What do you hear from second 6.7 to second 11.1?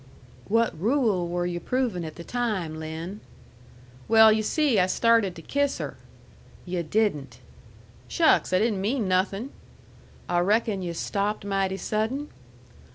didn't!" "Shucks! I didn't mean nothin'." "I reckon yu'